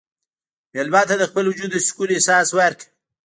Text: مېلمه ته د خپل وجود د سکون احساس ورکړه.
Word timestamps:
مېلمه 0.73 1.01
ته 1.09 1.15
د 1.17 1.23
خپل 1.29 1.43
وجود 1.47 1.69
د 1.73 1.77
سکون 1.87 2.09
احساس 2.15 2.47
ورکړه. 2.57 2.87